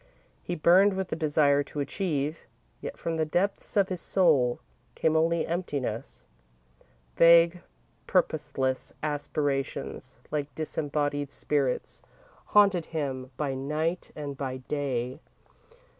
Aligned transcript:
He 0.41 0.55
burned 0.55 0.95
with 0.95 1.09
the 1.09 1.15
desire 1.15 1.61
to 1.65 1.79
achieve, 1.79 2.47
yet 2.81 2.97
from 2.97 3.17
the 3.17 3.23
depths 3.23 3.77
of 3.77 3.89
his 3.89 4.01
soul 4.01 4.59
came 4.95 5.15
only 5.15 5.45
emptiness. 5.45 6.23
Vague, 7.17 7.61
purposeless 8.07 8.93
aspirations, 9.03 10.15
like 10.31 10.55
disembodied 10.55 11.31
spirits, 11.31 12.01
haunted 12.45 12.87
him 12.87 13.29
by 13.37 13.53
night 13.53 14.11
and 14.15 14.35
by 14.35 14.57
day. 14.57 15.19